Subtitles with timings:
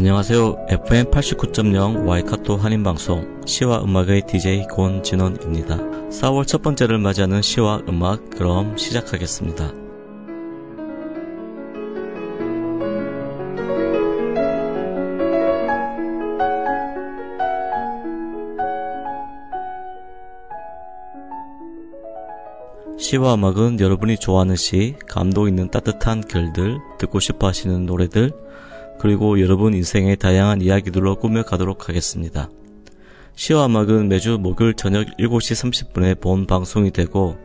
[0.00, 0.64] 안녕하세요.
[0.70, 5.76] FM 89.0 와이카토 한인방송 시와 음악의 DJ 권진원입니다.
[5.76, 9.74] 4월 첫 번째를 맞이하는 시와 음악 그럼 시작하겠습니다.
[22.98, 28.32] 시와 음악은 여러분이 좋아하는 시, 감동 있는 따뜻한 글들, 듣고 싶어 하시는 노래들,
[29.00, 32.50] 그리고 여러분 인생의 다양한 이야기들로 꾸며가도록 하겠습니다.
[33.34, 37.38] 시와 음악은 매주 목요일 저녁 7시 30분에 본 방송이 되고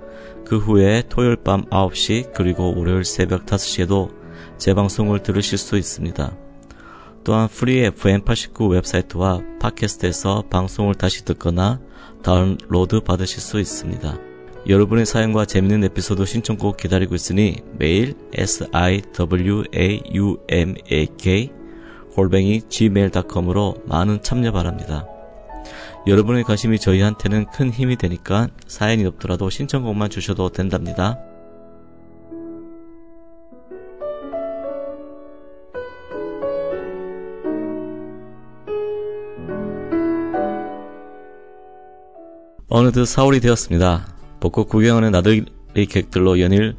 [0.45, 4.13] 그 후에 토요일 밤 9시 그리고 월요일 새벽 5시에도
[4.57, 6.35] 재방송을 들으실 수 있습니다.
[7.23, 11.79] 또한 프리 FM89 웹사이트와 팟캐스트에서 방송을 다시 듣거나
[12.22, 14.34] 다운로드 받으실 수 있습니다.
[14.67, 19.13] 여러분의 사연과 재밌는 에피소드 신청곡 기다리고 있으니 메일 siwaumak
[22.16, 25.05] 골뱅이 gmail.com으로 많은 참여 바랍니다.
[26.07, 31.19] 여러분의 관심이 저희한테는 큰 힘이 되니까 사연이 없더라도 신청곡만 주셔도 된답니다.
[42.67, 44.14] 어느덧 4월이 되었습니다.
[44.39, 45.45] 벚꽃 구경하는 나들이
[45.89, 46.75] 객들로 연일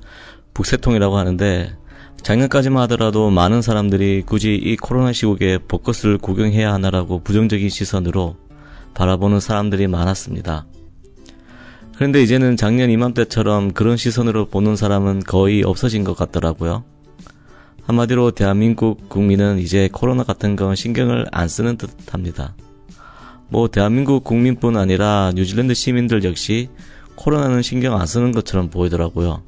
[0.55, 1.77] 북새통이라고 하는데
[2.23, 8.37] 작년까지만 하더라도 많은 사람들이 굳이 이 코로나 시국에 벚꽃을 구경해야 하나라고 부정적인 시선으로
[8.95, 10.67] 바라보는 사람들이 많았습니다.
[11.95, 16.84] 그런데 이제는 작년 이맘때처럼 그런 시선으로 보는 사람은 거의 없어진 것 같더라고요.
[17.84, 22.56] 한마디로 대한민국 국민은 이제 코로나 같은 건 신경을 안 쓰는 듯 합니다.
[23.49, 26.69] 뭐 대한민국 국민뿐 아니라 뉴질랜드 시민들 역시
[27.16, 29.43] 코로나는 신경 안 쓰는 것처럼 보이더라고요.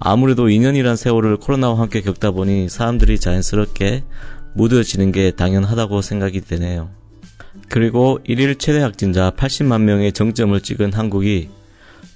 [0.00, 4.02] 아무래도 2년이란 세월을 코로나와 함께 겪다 보니 사람들이 자연스럽게
[4.54, 6.90] 무뎌지는 게 당연하다고 생각이 되네요.
[7.68, 11.50] 그리고 1일 최대 확진자 80만 명의 정점을 찍은 한국이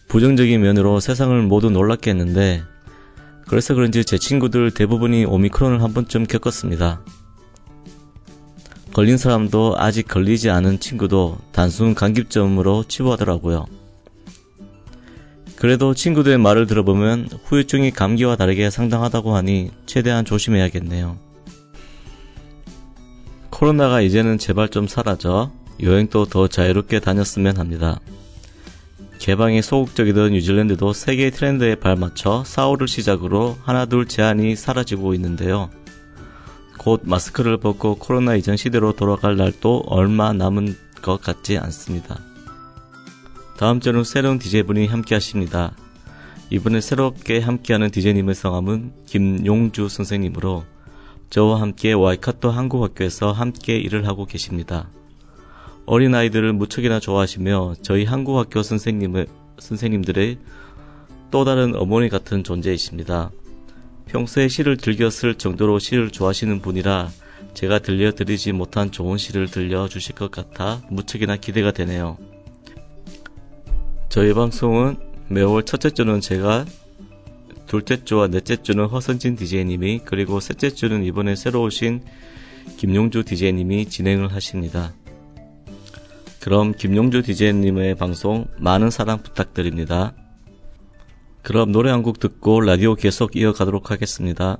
[0.08, 2.62] 부정적인 면으로 세상을 모두 놀랍게 했는데
[3.46, 7.02] 그래서 그런지 제 친구들 대부분이 오미크론을 한 번쯤 겪었습니다.
[8.94, 13.66] 걸린 사람도 아직 걸리지 않은 친구도 단순 감기점으로 치부하더라고요.
[15.56, 21.18] 그래도 친구들의 말을 들어보면 후유증이 감기와 다르게 상당하다고 하니 최대한 조심해야겠네요.
[23.50, 25.50] 코로나가 이제는 제발 좀 사라져
[25.82, 27.98] 여행도 더 자유롭게 다녔으면 합니다.
[29.18, 35.68] 개방이 소극적이던 뉴질랜드도 세계 트렌드에 발맞춰 4월을 시작으로 하나둘 제한이 사라지고 있는데요.
[36.78, 42.20] 곧 마스크를 벗고 코로나 이전 시대로 돌아갈 날도 얼마 남은 것 같지 않습니다.
[43.56, 45.74] 다음 주는 새로운 DJ분이 함께 하십니다.
[46.50, 50.64] 이번에 새롭게 함께하는 DJ님의 성함은 김용주 선생님으로
[51.30, 54.88] 저와 함께 와이카토 한국학교에서 함께 일을 하고 계십니다.
[55.86, 59.26] 어린아이들을 무척이나 좋아하시며 저희 한국학교 선생님의,
[59.58, 60.38] 선생님들의
[61.30, 63.30] 또 다른 어머니 같은 존재이십니다.
[64.06, 67.10] 평소에 시를 즐겨 쓸 정도로 시를 좋아하시는 분이라
[67.54, 72.18] 제가 들려드리지 못한 좋은 시를 들려주실 것 같아 무척이나 기대가 되네요.
[74.08, 74.96] 저희 방송은
[75.28, 76.64] 매월 첫째 주는 제가
[77.66, 82.04] 둘째 주와 넷째 주는 허선진 DJ님이 그리고 셋째 주는 이번에 새로 오신
[82.76, 84.92] 김용주 DJ님이 진행을 하십니다.
[86.40, 90.12] 그럼 김용주 DJ님의 방송 많은 사랑 부탁드립니다.
[91.44, 94.58] 그럼 노래 한 곡 듣고 라디오 계속 이어가도록 하겠습니다.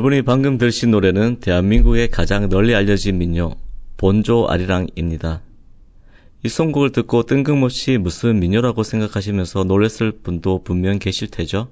[0.00, 3.56] 여러분이 방금 들으신 노래는 대한민국의 가장 널리 알려진 민요
[3.98, 5.42] 본조 아리랑입니다.
[6.42, 11.68] 이 선곡을 듣고 뜬금없이 무슨 민요라고 생각하시면서 놀랬을 분도 분명 계실 테죠.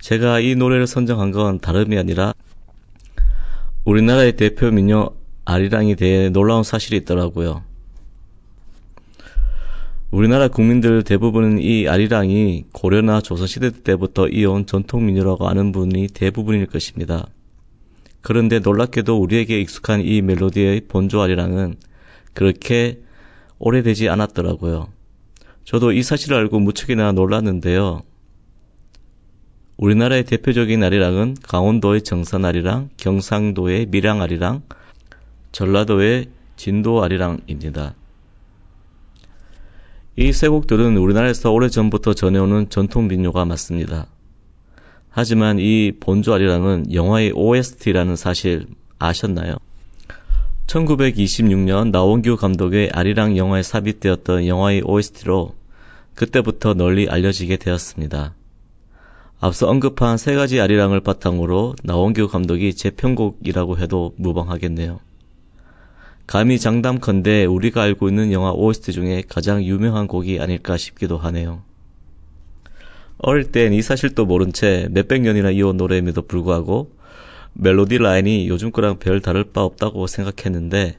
[0.00, 2.34] 제가 이 노래를 선정한 건 다름이 아니라
[3.84, 5.10] 우리나라의 대표 민요
[5.44, 7.62] 아리랑에 대해 놀라운 사실이 있더라고요.
[10.14, 17.26] 우리나라 국민들 대부분은 이 아리랑이 고려나 조선시대 때부터 이어온 전통 민요라고 아는 분이 대부분일 것입니다.
[18.20, 21.74] 그런데 놀랍게도 우리에게 익숙한 이 멜로디의 본조 아리랑은
[22.32, 23.00] 그렇게
[23.58, 24.86] 오래되지 않았더라고요.
[25.64, 28.02] 저도 이 사실을 알고 무척이나 놀랐는데요.
[29.78, 34.62] 우리나라의 대표적인 아리랑은 강원도의 정산 아리랑, 경상도의 밀양 아리랑,
[35.50, 37.96] 전라도의 진도 아리랑입니다.
[40.16, 44.06] 이 세 곡들은 우리나라에서 오래전부터 전해오는 전통 민요가 맞습니다.
[45.10, 48.66] 하지만 이 본조 아리랑은 영화의 OST라는 사실
[48.98, 49.56] 아셨나요?
[50.68, 55.54] 1926년 나원규 감독의 아리랑 영화에 삽입되었던 영화의 OST로
[56.14, 58.34] 그때부터 널리 알려지게 되었습니다.
[59.40, 65.00] 앞서 언급한 세 가지 아리랑을 바탕으로 나원규 감독이 재편곡이라고 해도 무방하겠네요.
[66.26, 71.62] 감히 장담컨대 우리가 알고 있는 영화 OST 중에 가장 유명한 곡이 아닐까 싶기도 하네요.
[73.18, 76.90] 어릴 땐 이 사실도 모른 채 몇백 년이나 이어온 노래임에도 불구하고
[77.54, 80.96] 멜로디 라인이 요즘 거랑 별 다를 바 없다고 생각했는데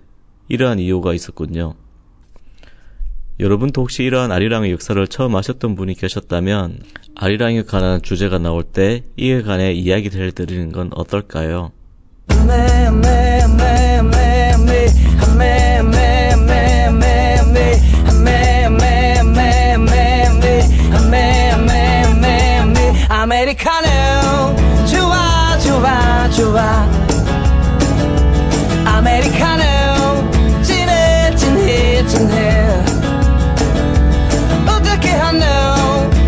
[0.48, 1.76] 이러한 이유가 있었군요.
[3.40, 6.80] 여러분도 혹시 이러한 아리랑의 역사를 처음 아셨던 분이 계셨다면
[7.16, 11.74] 아리랑에 관한 주제가 나올 때 이에 관해 이야기를 드리는 건 어떨까요?
[12.30, 13.95] 아메리카노
[26.36, 26.86] 좋아.
[28.84, 29.63] 아메리카노
[30.63, 32.84] 진해 진해 진해.
[34.68, 35.46] 어떻게 하노?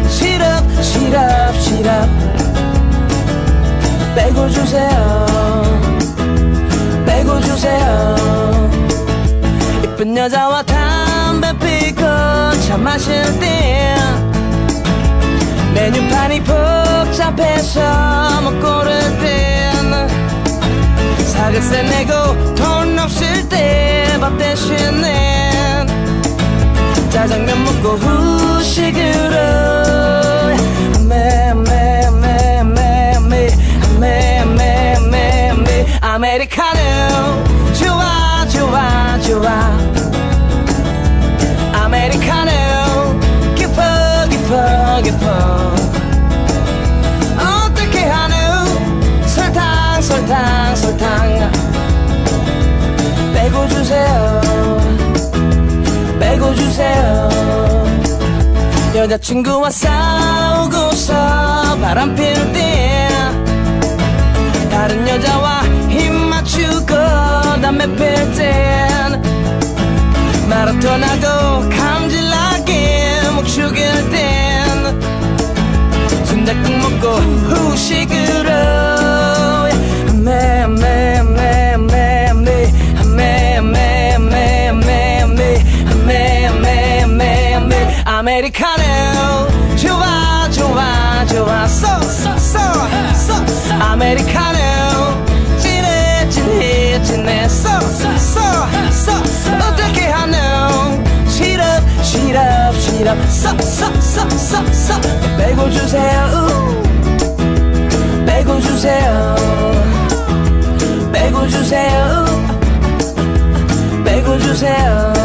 [0.08, 2.08] 시럽 시럽 시럽.
[4.16, 5.66] 빼고 주세요.
[7.06, 8.16] 빼고 주세요.
[9.84, 12.02] 이쁜 여자와 담배 피고
[12.66, 13.98] 차 마실 때
[15.74, 17.82] 메뉴판이 복잡해서
[18.42, 19.77] 못 고를 땐
[21.38, 25.86] 사글세 내고 돈 없을 때 밥 대신에
[27.10, 29.36] 짜장면 먹고 후식으로.
[31.08, 32.64] 매매매
[34.00, 36.80] 매매매매 아메리카노.
[37.80, 39.78] 좋아 좋아 좋아.
[41.74, 42.52] 아메리카노.
[43.56, 43.82] 깊어
[44.30, 45.26] 깊어 깊어
[47.40, 48.36] 어떻게 하노?
[49.28, 50.67] 설탕 설탕
[50.98, 51.52] 설탕.
[53.34, 54.42] 빼고 주세요.
[56.20, 57.30] 빼고 주세요.
[58.96, 61.14] 여자친구와 싸우고서
[61.82, 63.08] 바람 필 때
[64.72, 66.96] 다른 여자와 힘 맞추고
[67.62, 69.22] 담배 필땐
[70.50, 75.00] 마라톤하고 감질나게 목 죽일 땐
[76.26, 79.07] 순댓국 먹고 후식으로
[88.18, 94.58] 아메리카노 좋아 좋아 좋아 쏘쏘쏘쏘 아메리카노
[95.60, 99.12] 진해 진해 진해 쏘쏘쏘쏘
[99.56, 100.36] 어떻게 하노
[101.30, 105.00] 시럽 시럽 시럽 쏘쏘쏘쏘쏘
[105.38, 106.68] 빼고 주세요
[108.26, 109.77] 빼고 주세요
[111.50, 112.26] 주세요
[114.04, 115.18] 빼고 주세요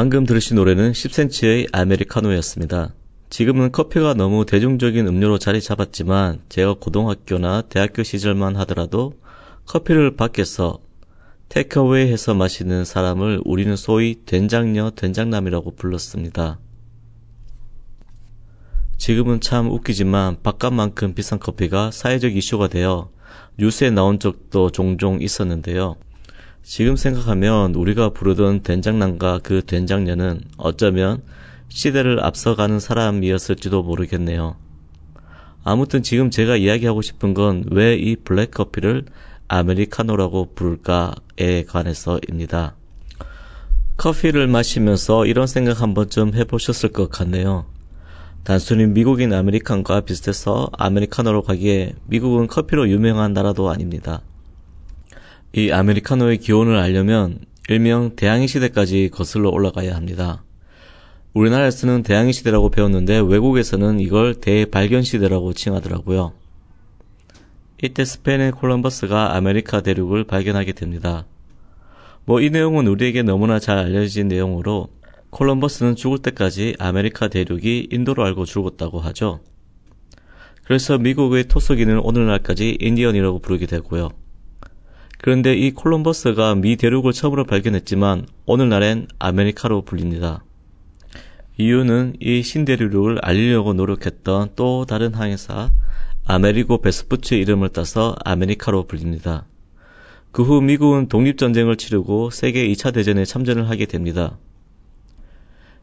[0.00, 2.94] 방금 들으신 노래는 10cm의 아메리카노였습니다.
[3.28, 9.12] 지금은 커피가 너무 대중적인 음료로 자리 잡았지만 제가 고등학교나 대학교 시절만 하더라도
[9.66, 10.78] 커피를 밖에서
[11.50, 16.60] 테이크어웨이 해서 마시는 사람을 우리는 소위 된장녀, 된장남이라고 불렀습니다.
[18.98, 23.10] 지금은 참 웃기지만 바깥만큼 비싼 커피가 사회적 이슈가 되어
[23.58, 25.96] 뉴스에 나온 적도 종종 있었는데요.
[26.62, 31.20] 지금 생각하면 우리가 부르던 된장남과 그 된장녀는 어쩌면
[31.68, 34.54] 시대를 앞서가는 사람이었을지도 모르겠네요.
[35.64, 39.06] 아무튼 지금 제가 이야기하고 싶은 건 왜 이 블랙커피를
[39.52, 42.76] 아메리카노라고 부를까에 관해서입니다.
[43.96, 47.66] 커피를 마시면서 이런 생각 한 번쯤 해보셨을 것 같네요.
[48.44, 54.22] 단순히 미국인 아메리칸과 비슷해서 아메리카노로 가기에 미국은 커피로 유명한 나라도 아닙니다.
[55.52, 60.44] 이 아메리카노의 기원을 알려면 일명 대항해 시대까지 거슬러 올라가야 합니다.
[61.34, 66.39] 우리나라에서는 대항해 시대라고 배웠는데 외국에서는 이걸 대발견 시대라고 칭하더라고요.
[67.82, 71.24] 이때 스페인의 콜럼버스가 아메리카 대륙을 발견하게 됩니다.
[72.26, 74.88] 뭐 이 내용은 우리에게 너무나 잘 알려진 내용으로
[75.30, 79.40] 콜럼버스는 죽을 때까지 아메리카 대륙이 인도로 알고 죽었다고 하죠.
[80.64, 84.10] 그래서 미국의 토속인을 오늘날까지 인디언이라고 부르게 되고요.
[85.18, 90.44] 그런데 이 콜럼버스가 미 대륙을 처음으로 발견했지만 오늘날엔 아메리카로 불립니다.
[91.58, 95.70] 이유는 이 신대륙을 알리려고 노력했던 또 다른 항해사
[96.26, 99.46] 아메리고 베스푸치의 이름을 따서 아메리카로 불립니다.
[100.32, 104.38] 그 후 미국은 독립전쟁을 치르고 세계 2차 대전에 참전을 하게 됩니다.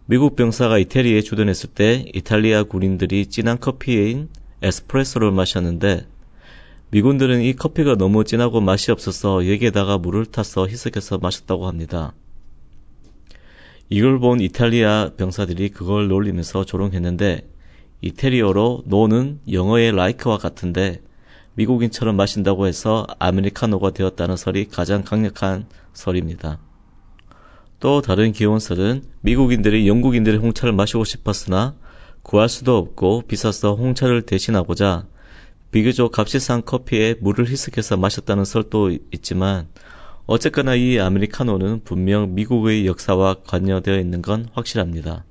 [0.06, 4.30] 미국 병사가 이태리에 주둔했을 때 이탈리아 군인들이 진한 커피인
[4.62, 6.08] 에스프레소를 마셨는데
[6.92, 12.14] 미군들은 이 커피가 너무 진하고 맛이 없어서 여기에다가 물을 타서 희석해서 마셨다고 합니다.
[13.90, 17.50] 이걸 본 이탈리아 병사들이 그걸 놀리면서 조롱했는데
[18.02, 21.02] 이태리어로 노는 영어의 like와 같은데
[21.56, 26.60] 미국인처럼 마신다고 해서 아메리카노가 되었다는 설이 가장 강력한 설입니다.
[27.80, 31.76] 또 다른 기원설은 미국인들이 영국인들의 홍차를 마시고 싶었으나
[32.22, 35.06] 구할 수도 없고 비싸서 홍차를 대신하고자
[35.72, 39.68] 비교적 값이 싼 커피에 물을 희석해서 마셨다는 설도 있지만
[40.26, 45.24] 어쨌거나 이 아메리카노는 분명 미국의 역사와 관여되어 있는 건 확실합니다.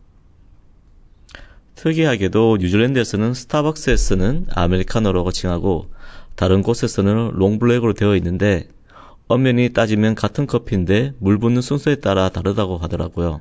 [1.76, 5.86] 특이하게도 뉴질랜드에서는 스타벅스에서는 아메리카노라고 칭하고
[6.34, 8.68] 다른 곳에서는 롱블랙으로 되어 있는데
[9.28, 13.40] 엄연히 따지면 같은 커피인데 물 붓는 순서에 따라 다르다고 하더라고요.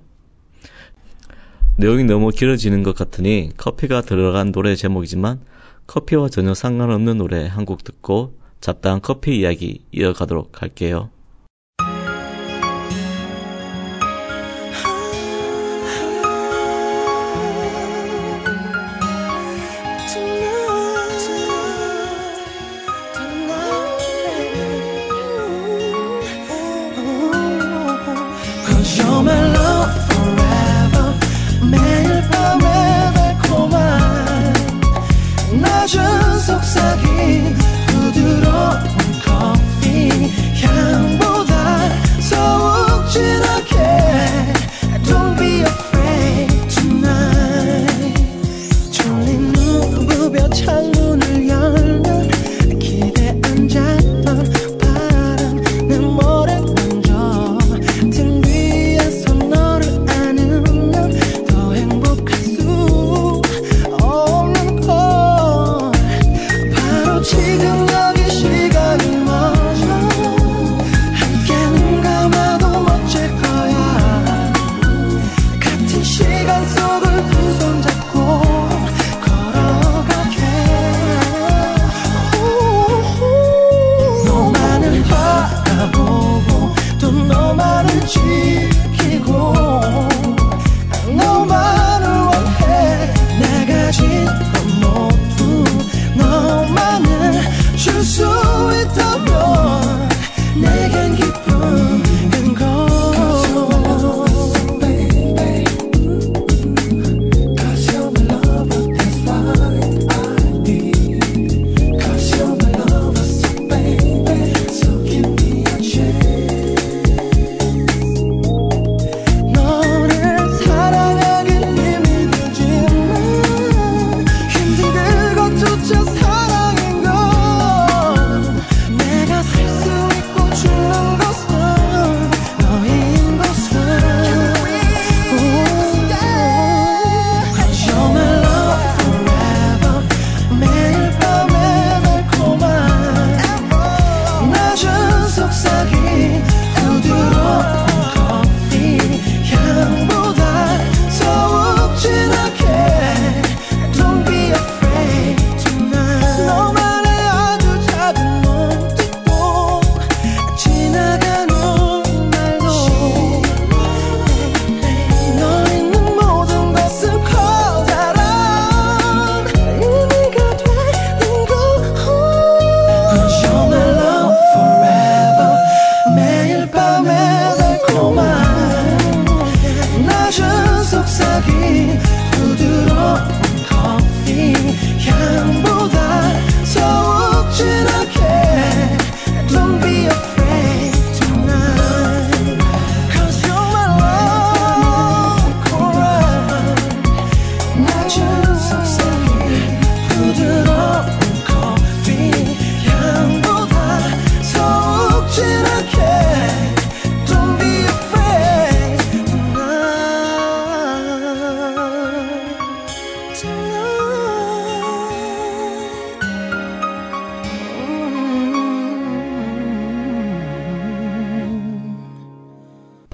[1.77, 5.41] 내용이 너무 길어지는 것 같으니 커피가 들어간 노래 제목이지만
[5.87, 11.09] 커피와 전혀 상관없는 노래 한 곡 듣고 잡다한 커피 이야기 이어가도록 할게요.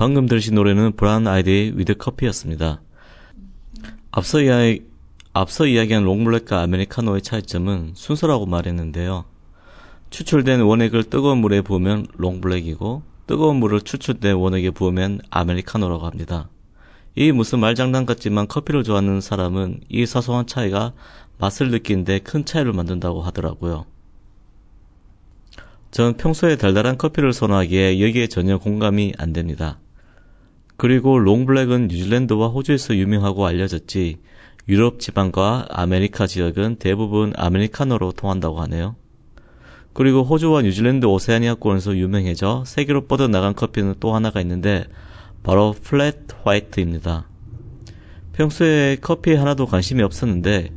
[0.01, 2.81] 방금 들으신 노래는 브라운 아이즈의 With Coffee였습니다.
[4.09, 4.81] 앞서 이야기,
[5.31, 9.25] 앞서 이야기한 롱블랙과 아메리카노의 차이점은 순서라고 말했는데요.
[10.09, 16.49] 추출된 원액을 뜨거운 물에 부으면 롱블랙이고 뜨거운 물을 추출된 원액에 부으면 아메리카노라고 합니다.
[17.13, 20.93] 이 무슨 말장난 같지만 커피를 좋아하는 사람은 이 사소한 차이가
[21.37, 23.85] 맛을 느끼는데 큰 차이를 만든다고 하더라고요.
[25.91, 29.77] 전 평소에 달달한 커피를 선호하기에 여기에 전혀 공감이 안 됩니다.
[30.81, 34.17] 그리고 롱블랙은 뉴질랜드와 호주에서 유명하고 알려졌지
[34.67, 38.95] 유럽 지방과 아메리카 지역은 대부분 아메리카노로 통한다고 하네요.
[39.93, 44.85] 그리고 호주와 뉴질랜드 오세아니아권에서 유명해져 세계로 뻗어나간 커피는 또 하나가 있는데
[45.43, 47.27] 바로 플랫 화이트입니다.
[48.33, 50.73] 평소에 커피에 하나도 관심이 없었는데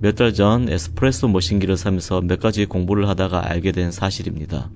[0.00, 4.70] 몇 달 전 에스프레소 머신기를 사면서 몇 가지 공부를 하다가 알게 된 사실입니다.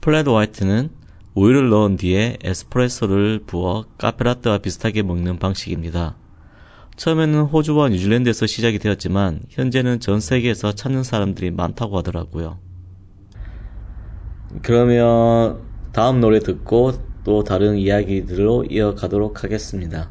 [0.00, 1.02] 플랫 화이트는
[1.34, 6.16] 우유를 넣은 뒤에 에스프레소를 부어 카페라떼와 비슷하게 먹는 방식입니다.
[6.96, 12.58] 처음에는 호주와 뉴질랜드에서 시작이 되었지만 현재는 전 세계에서 찾는 사람들이 많다고 하더라고요.
[14.62, 15.58] 그러면
[15.92, 16.92] 다음 노래 듣고
[17.24, 20.10] 또 다른 이야기들로 이어가도록 하겠습니다.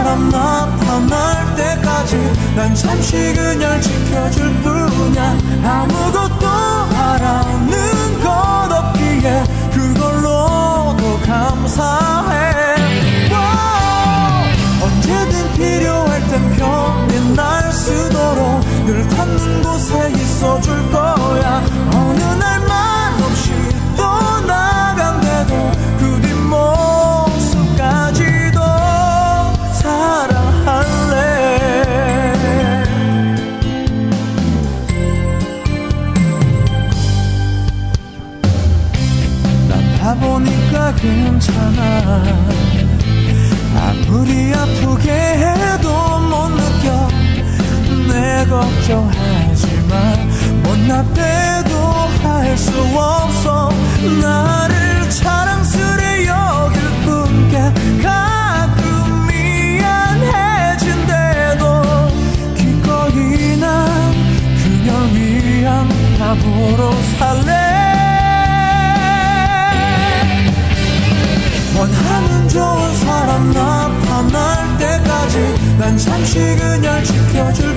[0.00, 2.16] 바람 나타날 때까지
[2.56, 5.36] 난 잠시 그냥 지켜줄 뿐이야.
[5.62, 8.28] 아무것도 하라는 것
[8.72, 12.76] 없기에 그걸로도 감사해.
[14.82, 19.99] 언제든 필요할 땐 편히 날 수도록 늘 닿는 곳에
[48.90, 50.28] 걱정하지만
[50.64, 51.76] 못났대도
[52.22, 53.70] 할 수 없어.
[54.20, 57.58] 나를 자랑스레 여길 뿐게
[58.02, 60.52] 가끔 미안해진대도
[62.56, 64.12] 기꺼이 난
[64.58, 67.50] 그녀 위한 답으로 살래.
[71.78, 77.69] 원하는 좋은 사람 나타날 때까지 난 잠시 그녀 지켜줄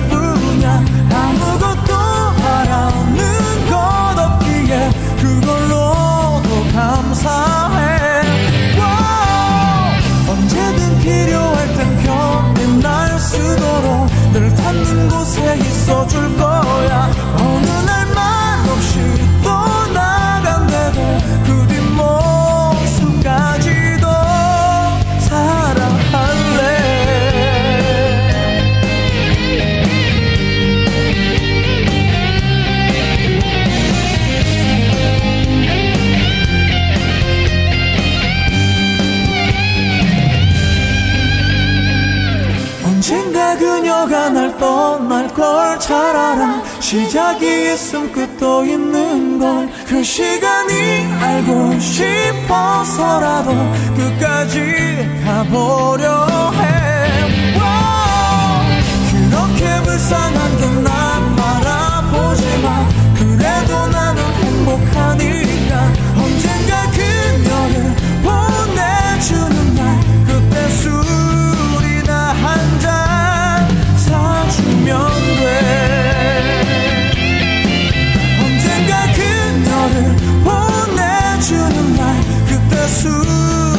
[47.10, 50.72] 작이 있음 끝도 있는 걸 그 시간이
[51.20, 53.52] 알고 싶어서라도
[53.94, 54.58] 끝까지
[55.24, 56.84] 가보려 해.
[59.12, 65.43] 그렇게 불쌍한 듯난 바라보지만 그래도 나는 행복하니
[83.04, 83.73] To.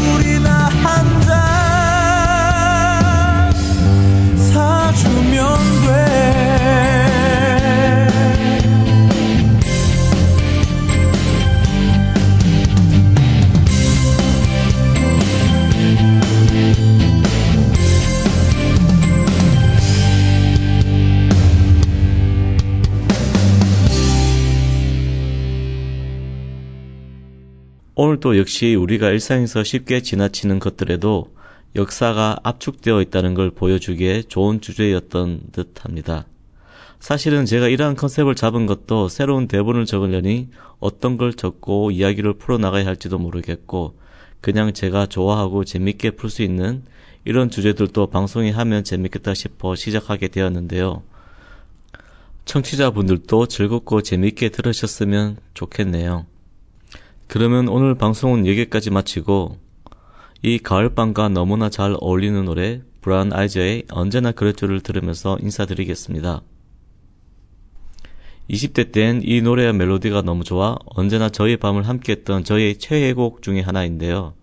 [27.98, 31.34] 오늘도 역시 우리가 일상에서 쉽게 지나치는 것들에도
[31.78, 36.26] 역사가 압축되어 있다는 걸 보여주기에 좋은 주제였던 듯 합니다.
[37.00, 43.18] 사실은 제가 이러한 컨셉을 잡은 것도 새로운 대본을 적으려니 어떤 걸 적고 이야기를 풀어나가야 할지도
[43.18, 43.98] 모르겠고,
[44.42, 46.84] 그냥 제가 좋아하고 재밌게 풀 수 있는
[47.24, 51.02] 이런 주제들도 방송에 하면 재밌겠다 싶어 시작하게 되었는데요.
[52.44, 56.26] 청취자분들도 즐겁고 재밌게 들으셨으면 좋겠네요.
[57.28, 59.58] 그러면 오늘 방송은 여기까지 마치고
[60.42, 66.42] 이 가을밤과 너무나 잘 어울리는 노래 브라운 아이즈의 언제나 그랬죠를 들으면서 인사드리겠습니다.
[68.50, 74.36] 20대 땐 이 노래와 멜로디가 너무 좋아 언제나 저희 밤을 함께했던 저의 최애곡 중의 하나인데요.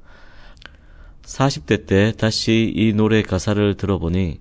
[1.23, 4.40] 40대 때 다시 이 노래 가사를 들어보니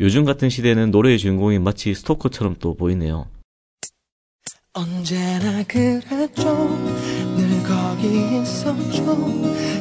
[0.00, 3.26] 요즘 같은 시대는 노래의 주인공이 마치 스토커처럼 또 보이네요.
[4.72, 6.78] 언제나 그랬죠
[7.92, 9.04] 늘 거기 있었죠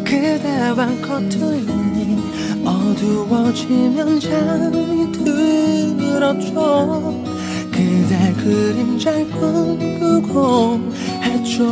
[0.04, 2.19] 그대와 커튼이
[2.65, 7.24] 어두워지면 잠이 들었죠.
[7.71, 10.91] 그대 그림잘 꿈꾸고
[11.24, 11.63] 했죠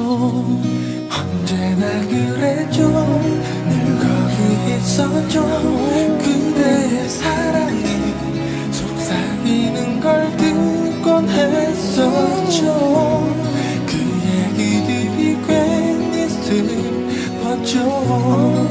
[1.11, 2.87] 언제나 그랬죠
[3.67, 4.37] 늘 거기
[4.77, 5.43] 있었죠
[6.19, 7.83] 그대의 사랑이
[8.71, 13.38] 속삭이는 걸 듣곤 했었죠
[17.63, 18.69] 슬펐죠.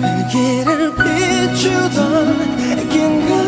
[0.00, 2.56] 그 길을 비추던
[2.88, 3.47] 긴가